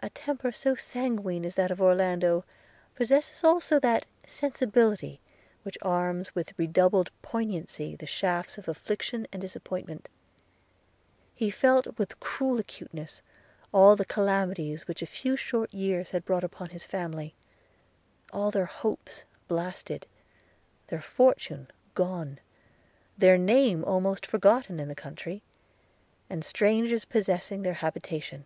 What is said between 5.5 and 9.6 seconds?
which arms with redoubled poignancy the shafts of affliction and